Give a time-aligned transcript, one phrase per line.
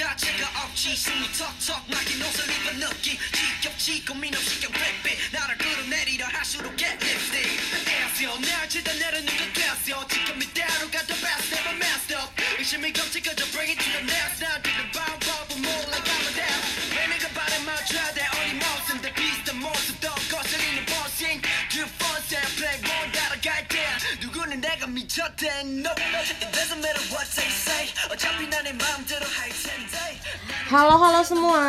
[0.00, 3.18] 자체가 없지 숨이 턱턱 막힌 옷을 입은 느낌
[3.60, 9.52] 지겹지 고민 없이 그냥 빽빽 나를 끌어내리려 할수록 get lipstick 애써 날 치다 내려는 것
[9.52, 14.00] 됐어 지금 이대로 가도 best never messed up 의심이 겹치 그저 bring it to the
[14.00, 14.56] next now
[30.71, 31.67] Halo halo semua,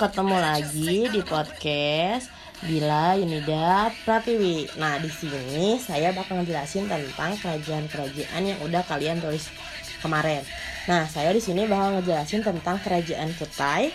[0.00, 2.32] ketemu lagi di podcast
[2.64, 4.80] Bila Yunida Pratiwi.
[4.80, 9.52] Nah di sini saya bakal ngejelasin tentang kerajaan-kerajaan yang udah kalian tulis
[10.00, 10.40] kemarin.
[10.88, 13.92] Nah saya di sini bakal ngejelasin tentang kerajaan Kutai,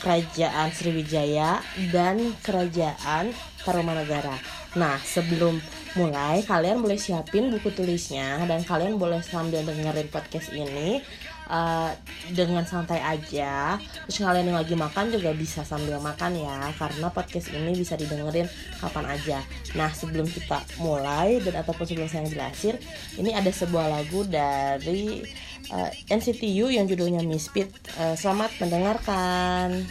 [0.00, 1.60] kerajaan Sriwijaya,
[1.92, 4.64] dan kerajaan Tarumanegara.
[4.76, 5.58] Nah sebelum
[5.96, 11.00] mulai kalian boleh siapin buku tulisnya dan kalian boleh sambil dengerin podcast ini
[11.48, 11.90] uh,
[12.36, 13.80] dengan santai aja.
[14.06, 18.46] Terus kalian yang lagi makan juga bisa sambil makan ya karena podcast ini bisa didengerin
[18.78, 19.38] kapan aja.
[19.72, 22.76] Nah sebelum kita mulai dan ataupun sebelum saya jelasin
[23.16, 25.24] ini ada sebuah lagu dari
[25.66, 27.72] Eh, uh, NCTU yang judulnya Misfit.
[27.96, 29.88] Uh, eh, selamat mendengarkan.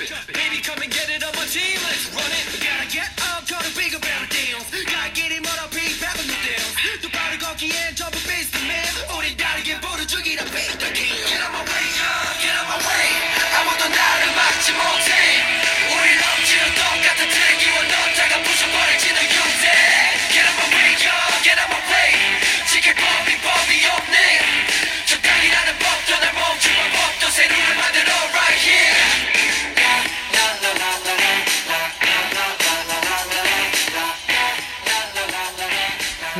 [0.00, 1.78] Baby, come and get it on my team.
[1.82, 2.46] Let's run it.
[2.62, 4.39] Gotta get up, gotta big about it.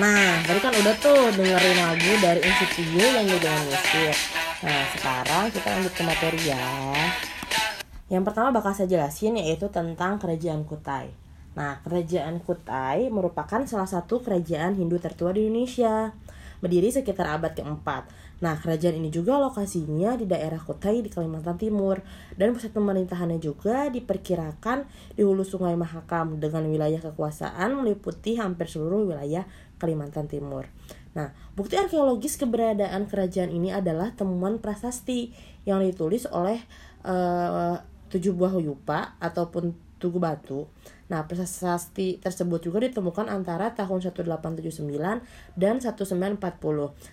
[0.01, 4.17] Nah, tadi kan udah tuh dengerin lagu dari NCTU yang judulnya Misfit.
[4.65, 6.69] Nah, sekarang kita lanjut ke materi ya.
[8.09, 11.13] Yang pertama bakal saya jelasin yaitu tentang kerajaan Kutai.
[11.53, 16.17] Nah, kerajaan Kutai merupakan salah satu kerajaan Hindu tertua di Indonesia.
[16.65, 18.09] Berdiri sekitar abad keempat.
[18.41, 22.01] Nah, kerajaan ini juga lokasinya di daerah Kutai di Kalimantan Timur
[22.41, 29.13] dan pusat pemerintahannya juga diperkirakan di hulu Sungai Mahakam dengan wilayah kekuasaan meliputi hampir seluruh
[29.13, 29.45] wilayah
[29.77, 30.73] Kalimantan Timur.
[31.13, 35.37] Nah, bukti arkeologis keberadaan kerajaan ini adalah temuan prasasti
[35.69, 36.65] yang ditulis oleh
[37.05, 37.77] eh,
[38.09, 40.65] tujuh buah yupa ataupun tugu batu.
[41.11, 44.87] Nah, prasasti tersebut juga ditemukan antara tahun 1879
[45.59, 46.39] dan 1940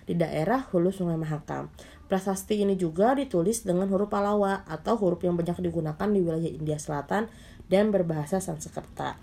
[0.06, 1.66] di daerah hulu Sungai Mahakam.
[2.06, 6.78] Prasasti ini juga ditulis dengan huruf Palawa atau huruf yang banyak digunakan di wilayah India
[6.78, 7.26] Selatan
[7.66, 9.18] dan berbahasa Sanskerta.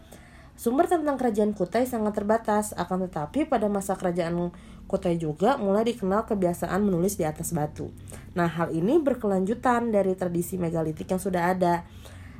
[0.55, 4.55] Sumber tentang kerajaan Kutai sangat terbatas, akan tetapi pada masa kerajaan
[4.87, 7.91] Kutai juga mulai dikenal kebiasaan menulis di atas batu.
[8.37, 11.83] Nah, hal ini berkelanjutan dari tradisi megalitik yang sudah ada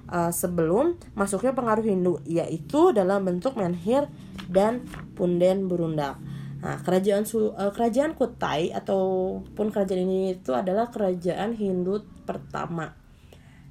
[0.10, 4.10] uh, sebelum masuknya pengaruh Hindu, yaitu dalam bentuk menhir
[4.50, 4.86] dan
[5.18, 6.18] punden berundak.
[6.66, 13.06] Nah, kerajaan Su- uh, kerajaan Kutai ataupun kerajaan ini itu adalah kerajaan Hindu pertama.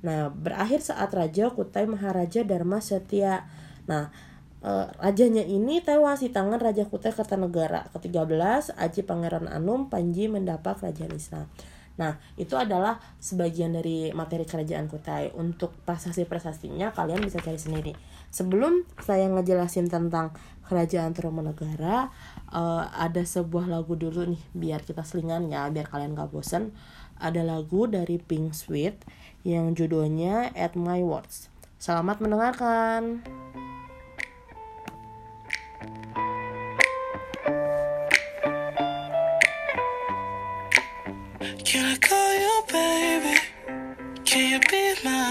[0.04, 3.48] Nah, berakhir saat Raja Kutai Maharaja Dharma Setia.
[3.88, 4.12] Nah,
[4.60, 10.76] eh, rajanya ini tewas di tangan Raja Kutai Kertanegara ke-13 Aji Pangeran Anum Panji mendapat
[10.76, 11.48] kerajaan Islam.
[11.94, 15.30] Nah, itu adalah sebagian dari materi kerajaan Kutai.
[15.34, 17.92] Untuk prasasti-prasastinya kalian bisa cari sendiri.
[18.34, 20.34] Sebelum saya ngejelasin tentang
[20.66, 22.10] kerajaan Tarumanegara,
[22.50, 26.74] eh, ada sebuah lagu dulu nih biar kita selingan ya, biar kalian gak bosen.
[27.14, 28.98] Ada lagu dari Pink Sweet
[29.46, 31.46] yang judulnya At My Words.
[31.78, 33.22] Selamat mendengarkan.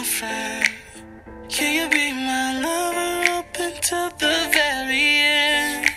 [0.04, 5.92] Can you be my lover up until the very end?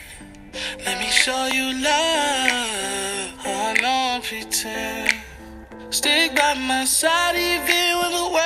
[0.85, 3.31] Let me show you love.
[3.45, 5.13] I don't pretend.
[5.91, 8.46] Stick by my side even when the world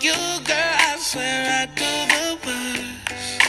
[0.00, 3.42] You, girl, I swear I'd do the worst.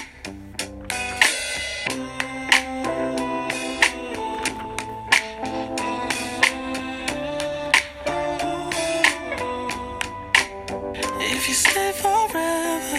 [11.21, 12.97] If you stay forever,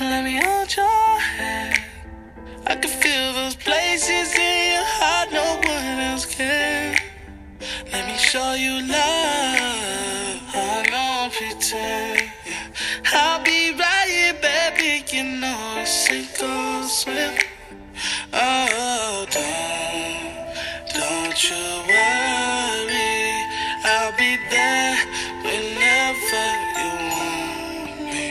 [0.00, 1.82] let me hold your hand.
[2.66, 6.96] I can feel those places in your heart no one else can.
[7.92, 9.63] Let me show you love.
[16.94, 17.34] Or swim.
[18.32, 20.54] Oh, don't,
[20.94, 23.18] don't you worry.
[23.84, 24.96] I'll be there
[25.42, 26.46] whenever
[26.78, 28.26] you want me.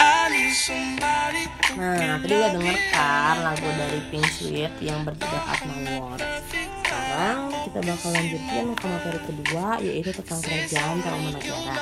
[0.00, 5.42] I need somebody to Nah, tadi udah denger kan lagu dari Pink Sweet yang berjudul
[5.44, 6.24] At My World.
[6.56, 11.76] Sekarang kita bakal lanjutin ke materi kedua yaitu tentang kerajaan Tarumanegara.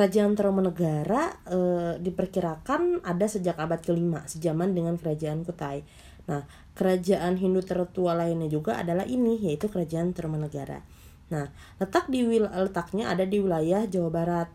[0.00, 5.84] Kerajaan Tarumanegara eh, diperkirakan ada sejak abad kelima sejaman dengan kerajaan Kutai.
[6.24, 10.80] Nah, kerajaan Hindu tertua lainnya juga adalah ini yaitu kerajaan Tarumanegara.
[11.28, 14.48] Nah, letak di wil letaknya ada di wilayah Jawa Barat.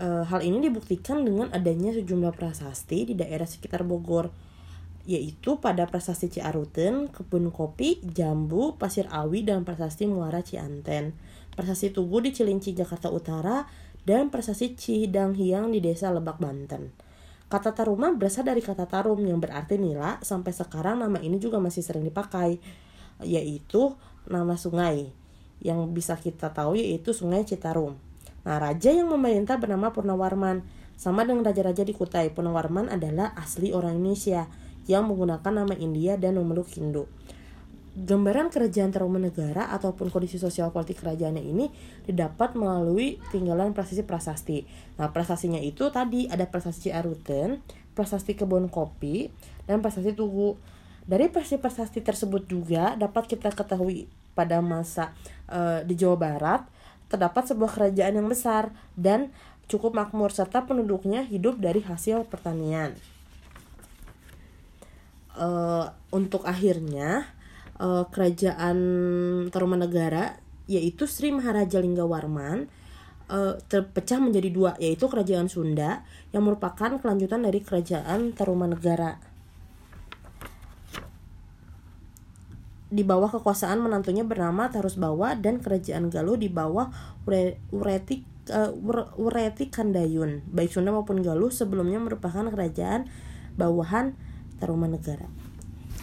[0.00, 4.32] Eh, hal ini dibuktikan dengan adanya sejumlah prasasti di daerah sekitar Bogor,
[5.04, 11.12] yaitu pada prasasti Ciaruten, kebun kopi, jambu, pasir awi, dan prasasti Muara Cianten.
[11.52, 13.68] Prasasti Tugu di Cilinci, Jakarta Utara,
[14.04, 16.92] dan prasasti Cidang Hiang di desa Lebak, Banten.
[17.50, 21.82] Kata Taruma berasal dari kata tarum yang berarti nila, sampai sekarang nama ini juga masih
[21.82, 22.62] sering dipakai,
[23.26, 23.98] yaitu
[24.30, 25.10] nama sungai
[25.60, 28.00] yang bisa kita tahu yaitu Sungai Citarum.
[28.48, 30.64] Nah, raja yang memerintah bernama Purnawarman.
[31.00, 34.48] Sama dengan raja-raja di Kutai, Purnawarman adalah asli orang Indonesia
[34.84, 37.08] yang menggunakan nama India dan memeluk Hindu.
[38.00, 41.68] Gambaran kerajaan Tarumanegara ataupun kondisi sosial politik kerajaannya ini
[42.08, 44.58] didapat melalui tinggalan prasasti prasasti.
[44.96, 47.60] Nah, prasastinya itu tadi ada prasasti Ciaruten,
[47.92, 49.28] prasasti kebun kopi,
[49.68, 50.56] dan prasasti Tugu.
[51.04, 55.12] Dari prasasti-prasasti tersebut juga dapat kita ketahui pada masa
[55.52, 56.64] eh, di Jawa Barat
[57.12, 59.28] terdapat sebuah kerajaan yang besar dan
[59.68, 62.96] cukup makmur serta penduduknya hidup dari hasil pertanian.
[65.36, 67.28] Eh, untuk akhirnya
[67.80, 68.78] eh, kerajaan
[69.48, 70.36] Tarumanegara
[70.70, 72.68] yaitu Sri Maharaja Linggawarman
[73.32, 79.18] eh, terpecah menjadi dua yaitu kerajaan Sunda yang merupakan kelanjutan dari kerajaan Tarumanegara.
[82.90, 86.90] Di bawah kekuasaan menantunya bernama Tarusbawa dan kerajaan Galuh di bawah
[87.22, 90.42] Ure- Ureti eh, Ure- Ureti Kandayun.
[90.50, 93.06] Baik Sunda maupun Galuh sebelumnya merupakan kerajaan
[93.54, 94.18] bawahan
[94.58, 95.49] Tarumanegara.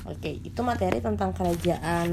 [0.07, 2.07] Oke, itu materi tentang kerajaan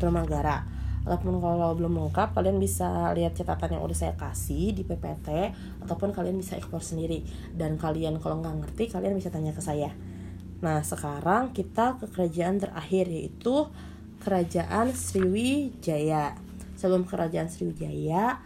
[0.00, 0.64] Tarumanegara.
[1.04, 5.52] Ataupun kalau belum lengkap, kalian bisa lihat catatan yang udah saya kasih di PPT
[5.84, 7.20] ataupun kalian bisa ekspor sendiri.
[7.52, 9.92] Dan kalian kalau nggak ngerti, kalian bisa tanya ke saya.
[10.64, 13.68] Nah, sekarang kita ke kerajaan terakhir yaitu
[14.24, 16.32] kerajaan Sriwijaya.
[16.80, 18.40] Sebelum kerajaan Sriwijaya,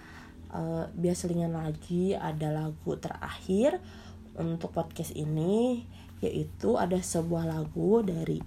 [0.50, 1.16] eh, biar
[1.54, 3.78] lagi ada lagu terakhir
[4.34, 5.86] untuk podcast ini
[6.20, 8.40] yaitu ada sebuah lagu dari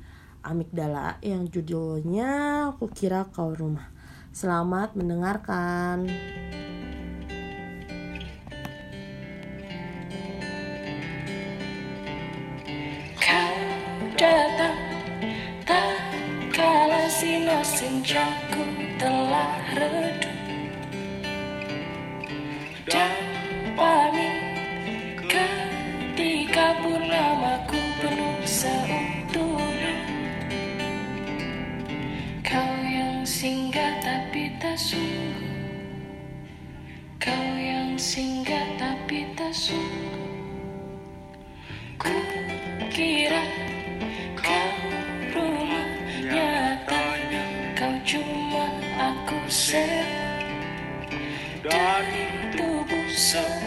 [0.44, 2.32] Amigdala yang judulnya
[2.76, 3.90] Kukira Kau Rumah.
[4.36, 6.04] Selamat mendengarkan.
[13.16, 13.56] Kau
[14.20, 14.78] datang
[15.64, 15.96] tak
[16.52, 18.68] kala sinar senjaku
[19.00, 20.38] telah redup
[22.92, 23.23] dan
[34.02, 35.52] tapi tak sungguh.
[37.22, 40.32] Kau yang singgah tapi tak sungguh.
[42.02, 42.14] Ku
[42.90, 43.44] kira
[44.40, 44.74] kau
[45.36, 45.90] rumah
[46.24, 47.44] nyatanya
[47.78, 48.66] kau cuma
[48.98, 50.08] aku set
[51.64, 52.26] dari
[52.58, 53.63] tubuh seorang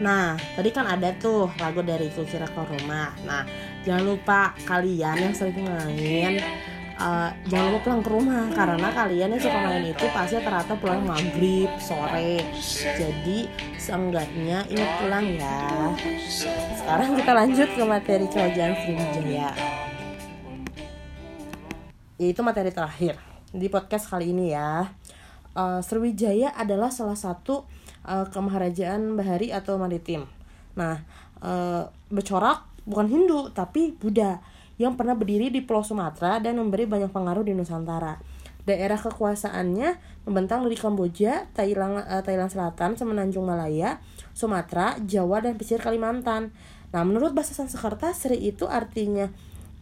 [0.00, 3.20] Nah, tadi kan ada tuh lagu dari Kukira Kau Rumah.
[3.28, 3.44] Nah,
[3.84, 6.40] jangan lupa kalian yang sering main
[7.00, 11.02] uh, jangan lupa pulang ke rumah karena kalian yang suka main itu pasti ternyata pulang
[11.02, 12.44] maghrib sore.
[13.00, 13.48] Jadi
[13.80, 15.96] seenggaknya ini pulang ya.
[16.76, 19.50] Sekarang kita lanjut ke materi kerajaan Sriwijaya.
[22.20, 23.16] Yaitu materi terakhir
[23.50, 24.92] di podcast kali ini ya.
[25.50, 27.66] Uh, Sriwijaya adalah salah satu
[28.06, 30.28] uh, kemaharajaan bahari atau maritim
[30.76, 31.02] nah
[31.44, 34.40] uh, bercorak bukan Hindu tapi Buddha
[34.80, 38.16] yang pernah berdiri di Pulau Sumatera dan memberi banyak pengaruh di Nusantara.
[38.64, 44.00] Daerah kekuasaannya membentang dari Kamboja, Thailand, eh, Thailand Selatan, Semenanjung Malaya,
[44.32, 46.56] Sumatera, Jawa, dan pesisir Kalimantan.
[46.96, 49.28] Nah, menurut bahasa Sanskerta, Sri itu artinya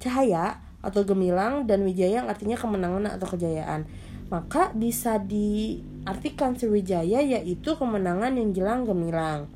[0.03, 3.87] cahaya atau gemilang dan Wijaya yang artinya kemenangan atau kejayaan.
[4.29, 9.49] Maka bisa diartikan Sriwijaya yaitu kemenangan yang jelang gemilang.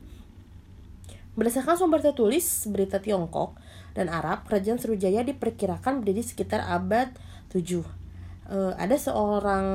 [1.32, 3.56] Berdasarkan sumber tertulis berita Tiongkok
[3.96, 7.12] dan Arab, kerajaan Sriwijaya diperkirakan berdiri sekitar abad
[7.52, 7.84] 7.
[8.52, 9.66] Eh, ada seorang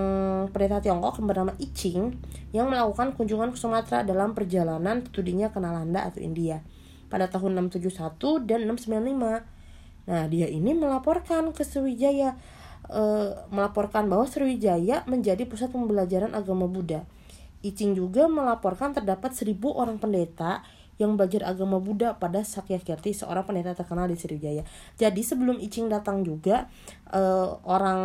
[0.53, 2.13] pendeta Tiongkok bernama I Ching
[2.53, 6.61] yang melakukan kunjungan ke Sumatera dalam perjalanan studinya ke Nalanda atau India
[7.09, 9.41] pada tahun 671 dan 695.
[10.07, 12.37] Nah, dia ini melaporkan ke Sriwijaya
[12.91, 17.07] eh, melaporkan bahwa Sriwijaya menjadi pusat pembelajaran agama Buddha.
[17.65, 20.61] I Ching juga melaporkan terdapat seribu orang pendeta
[20.97, 24.65] yang belajar agama Buddha pada Sakyakirti, seorang pendeta terkenal di Sriwijaya.
[24.97, 26.65] Jadi sebelum Icing datang juga
[27.13, 28.01] eh, orang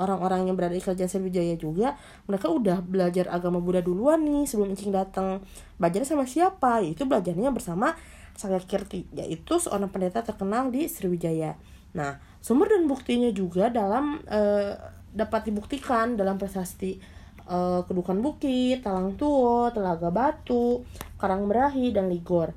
[0.00, 4.72] orang-orang yang berada di kerajaan Sriwijaya juga mereka udah belajar agama Buddha duluan nih sebelum
[4.72, 5.44] Icing datang.
[5.76, 6.80] Belajar sama siapa?
[6.80, 7.92] Yaitu belajarnya bersama
[8.40, 11.60] Sakyakirti, yaitu seorang pendeta terkenal di Sriwijaya.
[11.92, 14.72] Nah, sumber dan buktinya juga dalam eh,
[15.12, 16.96] dapat dibuktikan dalam prasasti
[17.44, 20.82] eh, Kedukan Bukit, Talang Tuo, Telaga Batu,
[21.20, 22.56] Karang Berahi dan Ligor.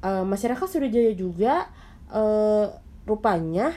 [0.00, 1.68] Eh, masyarakat Sriwijaya juga
[2.08, 2.66] eh,
[3.04, 3.68] rupanya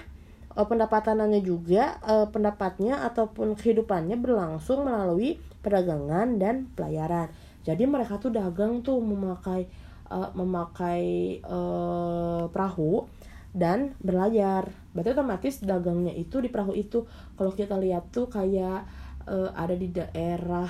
[0.55, 7.27] eh, pendapatannya juga eh, pendapatnya ataupun kehidupannya berlangsung melalui perdagangan dan pelayaran.
[7.63, 9.67] Jadi mereka tuh dagang tuh memakai
[10.07, 11.03] eh, memakai
[11.43, 13.03] eh, perahu
[13.51, 14.82] dan berlayar.
[14.93, 17.05] Berarti otomatis dagangnya itu di perahu itu.
[17.35, 18.85] Kalau kita lihat tuh kayak
[19.27, 20.69] eh, ada di daerah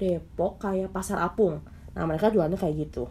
[0.00, 1.60] Depok kayak Pasar Apung.
[1.92, 3.10] Nah, mereka jualnya kayak gitu.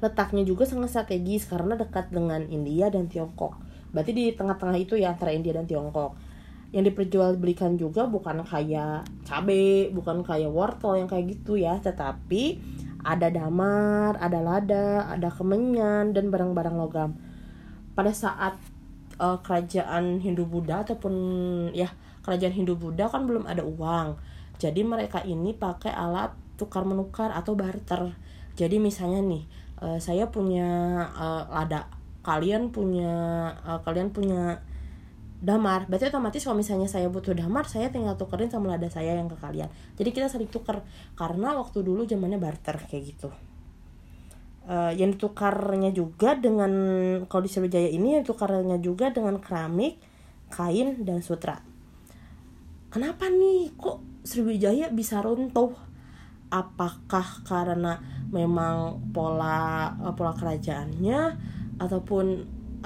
[0.00, 3.60] Letaknya juga sangat strategis karena dekat dengan India dan Tiongkok.
[3.92, 6.16] Berarti di tengah-tengah itu ya antara India dan Tiongkok.
[6.70, 12.62] Yang diperjualbelikan juga bukan kayak cabe, bukan kayak wortel yang kayak gitu ya, tetapi
[13.02, 17.10] ada damar, ada lada, ada kemenyan dan barang-barang logam.
[17.92, 18.56] Pada saat
[19.20, 21.14] eh, kerajaan Hindu Buddha ataupun
[21.76, 21.92] ya
[22.24, 24.16] kerajaan Hindu Buddha kan belum ada uang.
[24.60, 28.12] Jadi mereka ini pakai alat tukar menukar atau barter.
[28.52, 29.42] Jadi misalnya nih,
[29.80, 30.68] eh, saya punya
[31.08, 31.88] eh, lada,
[32.20, 33.12] kalian punya
[33.64, 34.60] eh, kalian punya
[35.40, 35.88] damar.
[35.88, 39.40] Berarti otomatis kalau misalnya saya butuh damar, saya tinggal tukerin sama lada saya yang ke
[39.40, 39.72] kalian.
[39.96, 40.84] Jadi kita saling tuker
[41.16, 43.32] karena waktu dulu zamannya barter kayak gitu.
[44.70, 46.70] Eh, yang ditukarnya juga dengan
[47.26, 49.98] kalau di Sriwijaya ini yang ditukarnya juga dengan keramik,
[50.46, 51.58] kain dan sutra.
[52.86, 55.74] Kenapa nih kok Sriwijaya bisa runtuh?
[56.54, 57.98] Apakah karena
[58.30, 61.18] memang pola eh, pola kerajaannya
[61.82, 62.26] ataupun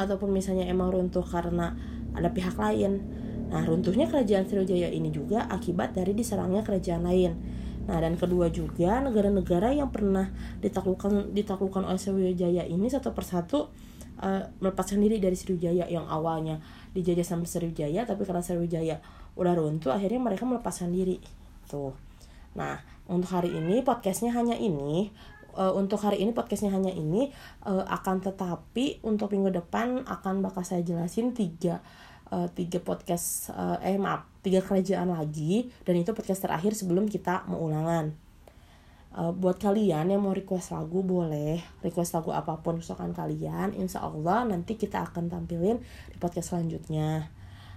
[0.00, 1.76] ataupun misalnya emang runtuh karena
[2.16, 3.04] ada pihak lain.
[3.52, 7.32] Nah, runtuhnya kerajaan Sriwijaya ini juga akibat dari diserangnya kerajaan lain.
[7.84, 10.32] Nah, dan kedua juga negara-negara yang pernah
[10.64, 13.68] ditaklukkan ditaklukkan oleh Sriwijaya ini satu persatu
[14.24, 16.64] eh, melepaskan diri dari Sriwijaya yang awalnya
[16.96, 18.96] dijajah sama Sriwijaya tapi karena Sriwijaya
[19.36, 21.20] udah runtuh akhirnya mereka melepaskan diri.
[21.68, 21.92] Tuh.
[22.56, 25.12] Nah, untuk hari ini podcastnya hanya ini.
[25.54, 27.30] Eh, untuk hari ini podcastnya hanya ini
[27.64, 31.80] Eh, akan tetapi untuk minggu depan akan bakal saya jelasin tiga
[32.28, 37.48] eh, tiga podcast eh, eh maaf tiga kerajaan lagi dan itu podcast terakhir sebelum kita
[37.48, 38.12] mau ulangan.
[39.14, 43.72] Eh, buat kalian yang mau request lagu boleh request lagu apa pun kesukaan kalian.
[43.72, 45.80] Insya Allah nanti kita akan tampilin
[46.12, 47.32] di podcast selanjutnya.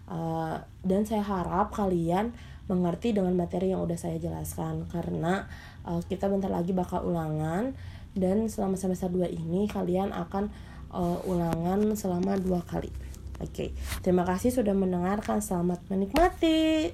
[0.07, 0.57] Eh,
[0.87, 2.31] dan saya harap kalian
[2.67, 5.47] mengerti dengan materi yang udah saya jelaskan karena
[5.87, 7.75] eh, kita bentar lagi bakal ulangan
[8.15, 10.47] dan selama semester 2 ini kalian akan
[10.95, 12.91] eh, ulangan selama dua kali
[13.39, 15.39] oke terima kasih sudah mendengarkan.
[15.39, 16.91] Selamat menikmati